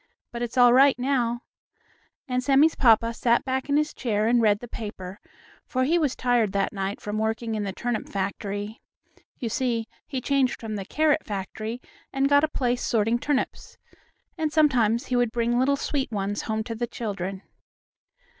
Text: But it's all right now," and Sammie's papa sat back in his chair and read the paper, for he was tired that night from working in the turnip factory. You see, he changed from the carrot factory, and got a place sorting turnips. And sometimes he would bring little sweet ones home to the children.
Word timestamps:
But 0.31 0.41
it's 0.41 0.57
all 0.57 0.73
right 0.73 0.97
now," 0.97 1.41
and 2.27 2.43
Sammie's 2.43 2.73
papa 2.73 3.13
sat 3.13 3.45
back 3.45 3.69
in 3.69 3.77
his 3.77 3.93
chair 3.93 4.25
and 4.25 4.41
read 4.41 4.57
the 4.57 4.67
paper, 4.67 5.19
for 5.67 5.83
he 5.83 5.99
was 5.99 6.15
tired 6.15 6.53
that 6.53 6.73
night 6.73 6.99
from 6.99 7.19
working 7.19 7.53
in 7.53 7.61
the 7.65 7.71
turnip 7.71 8.09
factory. 8.09 8.81
You 9.37 9.47
see, 9.47 9.87
he 10.07 10.19
changed 10.19 10.59
from 10.59 10.73
the 10.75 10.85
carrot 10.85 11.23
factory, 11.23 11.81
and 12.11 12.27
got 12.27 12.43
a 12.43 12.47
place 12.47 12.83
sorting 12.83 13.19
turnips. 13.19 13.77
And 14.39 14.51
sometimes 14.51 15.05
he 15.05 15.15
would 15.15 15.31
bring 15.31 15.59
little 15.59 15.77
sweet 15.77 16.11
ones 16.11 16.41
home 16.49 16.63
to 16.63 16.73
the 16.73 16.87
children. 16.87 17.43